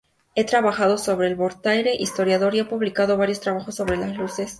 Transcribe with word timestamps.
Ha 0.35 0.43
trabajado 0.47 0.97
sobre 0.97 1.27
el 1.27 1.35
Voltaire 1.35 1.93
historiador 1.93 2.55
y 2.55 2.59
ha 2.61 2.67
publicado 2.67 3.17
varios 3.17 3.39
trabajos 3.39 3.75
sobre 3.75 3.97
las 3.97 4.17
Luces. 4.17 4.49